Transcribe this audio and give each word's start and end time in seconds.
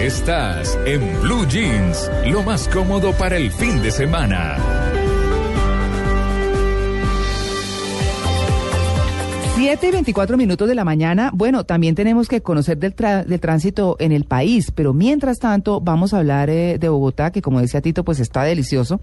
Estás 0.00 0.78
en 0.86 1.20
Blue 1.20 1.46
Jeans, 1.46 2.10
lo 2.24 2.42
más 2.42 2.66
cómodo 2.68 3.12
para 3.12 3.36
el 3.36 3.50
fin 3.50 3.82
de 3.82 3.90
semana. 3.90 4.56
7 9.56 9.88
y 9.88 9.90
24 9.90 10.38
minutos 10.38 10.66
de 10.66 10.74
la 10.74 10.86
mañana. 10.86 11.30
Bueno, 11.34 11.64
también 11.64 11.94
tenemos 11.94 12.28
que 12.28 12.40
conocer 12.40 12.78
del 12.78 12.94
tránsito 12.94 13.96
en 13.98 14.12
el 14.12 14.24
país, 14.24 14.70
pero 14.74 14.94
mientras 14.94 15.38
tanto 15.38 15.82
vamos 15.82 16.14
a 16.14 16.18
hablar 16.20 16.48
eh, 16.48 16.78
de 16.78 16.88
Bogotá, 16.88 17.30
que 17.30 17.42
como 17.42 17.60
decía 17.60 17.82
Tito, 17.82 18.02
pues 18.02 18.20
está 18.20 18.42
delicioso. 18.44 19.02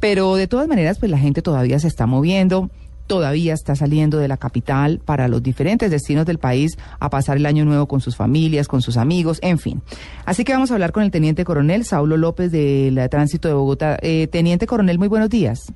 Pero 0.00 0.34
de 0.34 0.48
todas 0.48 0.66
maneras, 0.66 0.98
pues 0.98 1.08
la 1.08 1.18
gente 1.18 1.40
todavía 1.40 1.78
se 1.78 1.86
está 1.86 2.06
moviendo, 2.06 2.68
todavía 3.12 3.52
está 3.52 3.74
saliendo 3.74 4.16
de 4.16 4.26
la 4.26 4.38
capital 4.38 4.98
para 5.04 5.28
los 5.28 5.42
diferentes 5.42 5.90
destinos 5.90 6.24
del 6.24 6.38
país 6.38 6.78
a 6.98 7.10
pasar 7.10 7.36
el 7.36 7.44
año 7.44 7.66
nuevo 7.66 7.84
con 7.84 8.00
sus 8.00 8.16
familias, 8.16 8.68
con 8.68 8.80
sus 8.80 8.96
amigos, 8.96 9.38
en 9.42 9.58
fin. 9.58 9.82
Así 10.24 10.44
que 10.44 10.54
vamos 10.54 10.70
a 10.70 10.74
hablar 10.74 10.92
con 10.92 11.02
el 11.02 11.10
teniente 11.10 11.44
coronel 11.44 11.84
Saulo 11.84 12.16
López 12.16 12.50
del 12.50 12.98
tránsito 13.10 13.48
de 13.48 13.54
Bogotá. 13.54 13.98
Eh, 14.00 14.28
teniente 14.28 14.66
coronel, 14.66 14.98
muy 14.98 15.08
buenos 15.08 15.28
días. 15.28 15.70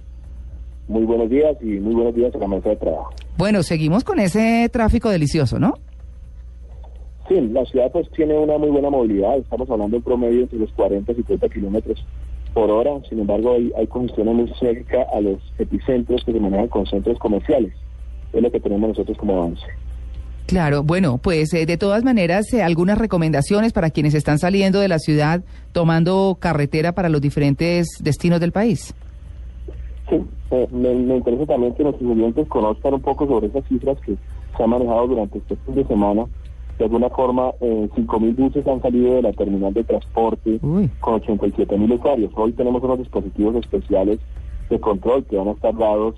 Muy 0.88 1.04
buenos 1.04 1.28
días 1.28 1.54
y 1.60 1.78
muy 1.78 1.94
buenos 1.94 2.14
días 2.14 2.34
a 2.34 2.38
la 2.38 2.48
mesa 2.48 2.70
de 2.70 2.76
trabajo. 2.76 3.12
Bueno, 3.36 3.62
seguimos 3.62 4.02
con 4.02 4.18
ese 4.18 4.70
tráfico 4.72 5.10
delicioso, 5.10 5.58
¿no? 5.58 5.74
Sí, 7.28 7.38
la 7.52 7.66
ciudad 7.66 7.92
pues 7.92 8.10
tiene 8.12 8.32
una 8.38 8.56
muy 8.56 8.70
buena 8.70 8.88
movilidad, 8.88 9.36
estamos 9.36 9.68
hablando 9.68 9.98
en 9.98 10.02
promedio 10.02 10.40
entre 10.40 10.58
los 10.58 10.72
40 10.72 11.12
y 11.12 11.14
50 11.16 11.48
kilómetros 11.50 12.02
por 12.56 12.70
hora, 12.70 12.90
sin 13.06 13.20
embargo 13.20 13.52
hay, 13.52 13.70
hay 13.76 13.86
congestiones 13.86 14.34
muy 14.34 14.50
cerca 14.58 15.06
a 15.12 15.20
los 15.20 15.42
epicentros 15.58 16.24
que 16.24 16.32
se 16.32 16.40
manejan 16.40 16.68
con 16.68 16.86
centros 16.86 17.18
comerciales, 17.18 17.74
es 18.32 18.42
lo 18.42 18.50
que 18.50 18.58
tenemos 18.60 18.88
nosotros 18.88 19.18
como 19.18 19.36
avance. 19.36 19.66
Claro, 20.46 20.82
bueno, 20.82 21.18
pues 21.18 21.52
eh, 21.52 21.66
de 21.66 21.76
todas 21.76 22.02
maneras, 22.02 22.50
eh, 22.54 22.62
algunas 22.62 22.96
recomendaciones 22.96 23.74
para 23.74 23.90
quienes 23.90 24.14
están 24.14 24.38
saliendo 24.38 24.80
de 24.80 24.88
la 24.88 24.98
ciudad 24.98 25.42
tomando 25.72 26.38
carretera 26.40 26.92
para 26.92 27.10
los 27.10 27.20
diferentes 27.20 27.88
destinos 28.00 28.40
del 28.40 28.52
país. 28.52 28.94
Sí, 30.08 30.16
eh, 30.52 30.66
me, 30.72 30.94
me 30.94 31.16
interesa 31.16 31.44
también 31.44 31.74
que 31.74 31.82
nuestros 31.82 32.10
oyentes 32.10 32.48
conozcan 32.48 32.94
un 32.94 33.02
poco 33.02 33.26
sobre 33.26 33.48
esas 33.48 33.66
cifras 33.68 33.98
que 34.00 34.16
se 34.56 34.62
han 34.62 34.70
manejado 34.70 35.08
durante 35.08 35.36
este 35.36 35.56
fin 35.56 35.74
de 35.74 35.84
semana. 35.84 36.24
De 36.78 36.84
alguna 36.84 37.08
forma, 37.08 37.52
eh, 37.60 37.88
5.000 37.94 38.36
buses 38.36 38.66
han 38.66 38.82
salido 38.82 39.14
de 39.14 39.22
la 39.22 39.32
terminal 39.32 39.72
de 39.72 39.84
transporte 39.84 40.58
Uy. 40.62 40.90
con 41.00 41.20
87.000 41.20 41.94
usuarios. 41.94 42.32
Hoy 42.36 42.52
tenemos 42.52 42.82
unos 42.82 42.98
dispositivos 42.98 43.56
especiales 43.56 44.18
de 44.68 44.78
control 44.78 45.24
que 45.24 45.36
van 45.36 45.48
a 45.48 45.52
estar 45.52 45.76
dados 45.76 46.16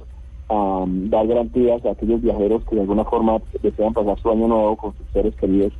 a 0.48 0.54
um, 0.54 1.10
dar 1.10 1.26
garantías 1.26 1.84
a 1.84 1.90
aquellos 1.90 2.22
viajeros 2.22 2.64
que 2.64 2.74
de 2.74 2.80
alguna 2.80 3.04
forma 3.04 3.38
desean 3.62 3.92
pasar 3.92 4.18
su 4.18 4.30
año 4.30 4.48
nuevo 4.48 4.76
con 4.76 4.96
sus 4.96 5.06
seres 5.12 5.34
queridos. 5.36 5.72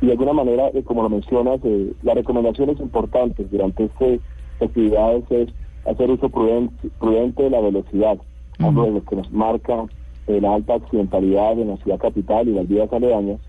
Y 0.00 0.06
de 0.06 0.12
alguna 0.12 0.32
manera, 0.32 0.68
eh, 0.74 0.82
como 0.82 1.02
lo 1.02 1.08
mencionas, 1.08 1.60
eh, 1.64 1.92
las 2.02 2.14
recomendaciones 2.14 2.78
importantes 2.80 3.50
durante 3.50 3.84
estas 3.84 4.20
actividades 4.60 5.24
es 5.30 5.48
hacer 5.86 6.10
uso 6.10 6.28
prudente, 6.28 6.88
prudente 6.98 7.42
de 7.42 7.50
la 7.50 7.60
velocidad, 7.60 8.18
algo 8.58 8.84
de 8.84 8.90
lo 8.92 9.04
que 9.04 9.16
nos 9.16 9.30
marca 9.32 9.84
eh, 10.28 10.40
la 10.40 10.54
alta 10.54 10.74
accidentalidad 10.74 11.58
en 11.58 11.68
la 11.68 11.76
ciudad 11.78 11.98
capital 11.98 12.48
y 12.48 12.54
las 12.54 12.68
vías 12.68 12.92
aledañas. 12.92 13.40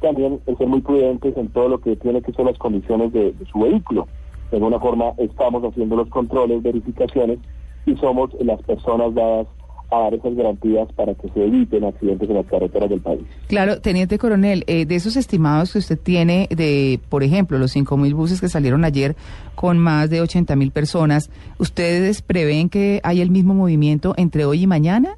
También 0.00 0.40
es 0.46 0.58
ser 0.58 0.66
muy 0.66 0.80
prudentes 0.80 1.36
en 1.36 1.48
todo 1.48 1.68
lo 1.68 1.80
que 1.80 1.96
tiene 1.96 2.20
que 2.22 2.32
ser 2.32 2.44
las 2.44 2.58
condiciones 2.58 3.12
de, 3.12 3.32
de 3.32 3.46
su 3.46 3.60
vehículo. 3.60 4.06
De 4.50 4.58
alguna 4.58 4.78
forma 4.78 5.12
estamos 5.18 5.62
haciendo 5.64 5.96
los 5.96 6.08
controles, 6.08 6.62
verificaciones 6.62 7.38
y 7.86 7.96
somos 7.96 8.30
las 8.40 8.60
personas 8.62 9.14
dadas 9.14 9.46
a 9.90 9.98
dar 10.00 10.14
esas 10.14 10.34
garantías 10.34 10.90
para 10.92 11.14
que 11.14 11.28
se 11.28 11.44
eviten 11.44 11.84
accidentes 11.84 12.28
en 12.28 12.36
las 12.36 12.46
carreteras 12.46 12.88
del 12.90 13.00
país. 13.00 13.22
Claro, 13.48 13.80
teniente 13.80 14.18
coronel, 14.18 14.64
eh, 14.66 14.86
de 14.86 14.94
esos 14.94 15.16
estimados 15.16 15.72
que 15.72 15.78
usted 15.78 15.98
tiene 15.98 16.48
de, 16.50 17.00
por 17.08 17.22
ejemplo, 17.22 17.58
los 17.58 17.76
5.000 17.76 18.14
buses 18.14 18.40
que 18.40 18.48
salieron 18.48 18.84
ayer 18.84 19.14
con 19.54 19.78
más 19.78 20.10
de 20.10 20.22
80.000 20.22 20.72
personas, 20.72 21.30
¿ustedes 21.58 22.22
prevén 22.22 22.68
que 22.68 23.00
hay 23.04 23.20
el 23.20 23.30
mismo 23.30 23.54
movimiento 23.54 24.14
entre 24.16 24.44
hoy 24.44 24.62
y 24.62 24.66
mañana? 24.66 25.16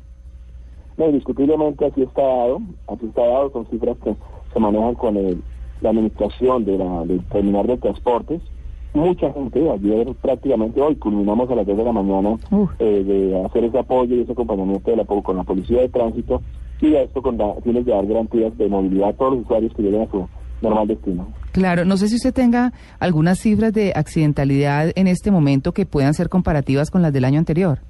No, 0.97 1.06
indiscutiblemente 1.06 1.84
así 1.87 2.03
está 2.03 2.22
dado, 2.22 2.60
así 2.88 3.06
está 3.06 3.22
dado, 3.22 3.50
son 3.53 3.66
cifras 3.66 3.97
que 4.03 4.16
se 4.56 4.61
manejan 4.61 4.94
con 4.94 5.17
el- 5.19 5.43
la 5.83 5.91
administración 5.91 6.65
de 6.65 6.78
la, 6.78 7.05
del 7.05 7.22
terminal 7.27 7.67
de 7.67 7.77
transportes. 7.77 8.41
Mucha 8.94 9.31
gente, 9.34 9.71
ayer 9.71 10.06
prácticamente 10.22 10.81
hoy, 10.81 10.97
culminamos 10.97 11.50
a 11.50 11.55
las 11.55 11.67
10 11.67 11.77
de 11.77 11.84
la 11.84 11.93
mañana 11.93 12.37
eh, 12.78 13.05
de 13.05 13.44
hacer 13.44 13.65
ese 13.65 13.78
apoyo 13.78 14.17
y 14.17 14.21
ese 14.22 14.33
acompañamiento 14.33 14.91
de 14.91 14.97
la, 14.97 15.05
con 15.05 15.37
la 15.37 15.44
policía 15.44 15.83
de 15.83 15.91
tránsito 15.91 16.41
y 16.81 16.94
a 16.94 17.03
esto 17.03 17.21
con 17.21 17.37
fines 17.62 17.84
de 17.84 17.93
dar 17.93 18.06
garantías 18.06 18.56
de 18.56 18.69
movilidad 18.69 19.11
a 19.11 19.12
todos 19.12 19.34
los 19.34 19.43
usuarios 19.43 19.75
que 19.75 19.83
lleguen 19.83 20.00
a 20.03 20.11
su 20.11 20.27
normal 20.62 20.88
destino. 20.88 21.27
Claro, 21.53 21.84
no 21.84 21.99
sé 21.99 22.09
si 22.09 22.15
usted 22.17 22.33
tenga 22.33 22.73
algunas 22.99 23.38
cifras 23.38 23.75
de 23.75 23.93
accidentalidad 23.94 24.91
en 24.94 25.06
este 25.09 25.31
momento 25.31 25.73
que 25.73 25.84
puedan 25.84 26.15
ser 26.15 26.31
comparativas 26.31 26.91
con 26.91 27.03
las 27.03 27.12
del 27.12 27.27
año 27.27 27.38
anterior. 27.38 27.81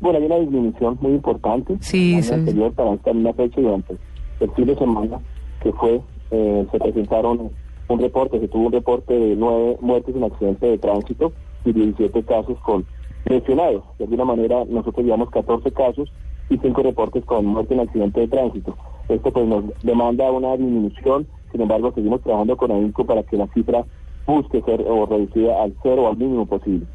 Bueno, 0.00 0.18
hay 0.18 0.24
una 0.24 0.36
disminución 0.40 0.98
muy 1.00 1.12
importante. 1.12 1.76
Sí, 1.80 2.10
el 2.14 2.14
año 2.16 2.20
es. 2.24 2.32
anterior 2.32 2.72
para 2.72 2.94
esta 2.94 3.12
misma 3.12 3.32
fecha 3.34 3.60
durante 3.60 3.96
el 4.40 4.50
fin 4.50 4.66
de 4.66 4.74
semana 4.74 5.18
que 5.62 5.72
fue, 5.72 6.00
eh, 6.30 6.66
se 6.70 6.78
presentaron 6.78 7.50
un 7.88 7.98
reporte, 8.00 8.40
se 8.40 8.48
tuvo 8.48 8.66
un 8.66 8.72
reporte 8.72 9.14
de 9.14 9.36
nueve 9.36 9.76
muertes 9.80 10.14
en 10.16 10.24
accidente 10.24 10.66
de 10.66 10.78
tránsito 10.78 11.32
y 11.64 11.72
17 11.72 12.22
casos 12.24 12.58
con 12.60 12.84
lesionados. 13.24 13.84
De 13.98 14.04
alguna 14.04 14.24
manera 14.24 14.64
nosotros 14.64 15.04
llevamos 15.04 15.30
14 15.30 15.70
casos 15.72 16.12
y 16.50 16.58
5 16.58 16.82
reportes 16.82 17.24
con 17.24 17.46
muerte 17.46 17.74
en 17.74 17.80
accidente 17.80 18.20
de 18.20 18.28
tránsito. 18.28 18.76
Esto 19.08 19.32
pues 19.32 19.46
nos 19.46 19.64
demanda 19.82 20.30
una 20.30 20.56
disminución, 20.56 21.26
sin 21.50 21.60
embargo 21.60 21.92
seguimos 21.94 22.22
trabajando 22.22 22.56
con 22.56 22.70
AINCO 22.70 23.04
para 23.04 23.22
que 23.22 23.36
la 23.36 23.46
cifra 23.48 23.84
busque 24.26 24.62
ser 24.62 24.82
o 24.82 25.06
reducida 25.06 25.62
al 25.62 25.74
cero 25.82 26.04
o 26.04 26.08
al 26.08 26.16
mínimo 26.16 26.46
posible. 26.46 26.86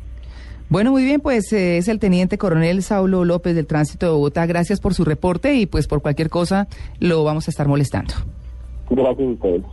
Bueno, 0.69 0.91
muy 0.91 1.05
bien, 1.05 1.21
pues 1.21 1.53
eh, 1.53 1.77
es 1.77 1.87
el 1.87 1.99
teniente 1.99 2.37
coronel 2.37 2.83
Saulo 2.83 3.23
López 3.23 3.55
del 3.55 3.67
Tránsito 3.67 4.05
de 4.05 4.11
Bogotá. 4.11 4.45
Gracias 4.45 4.81
por 4.81 4.93
su 4.93 5.05
reporte 5.05 5.55
y 5.55 5.65
pues 5.65 5.87
por 5.87 6.01
cualquier 6.01 6.29
cosa 6.29 6.67
lo 6.99 7.23
vamos 7.23 7.47
a 7.47 7.51
estar 7.51 7.69
molestando. 7.69 8.13
Gracias 8.89 9.27
a 9.27 9.31
ustedes. 9.31 9.67